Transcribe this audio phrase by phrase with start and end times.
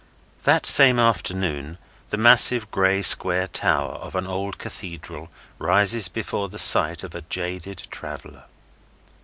[0.45, 1.77] That same afternoon,
[2.09, 7.21] the massive gray square tower of an old Cathedral rises before the sight of a
[7.21, 8.45] jaded traveller.